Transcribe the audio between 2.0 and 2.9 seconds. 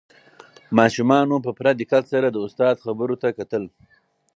سره د استاد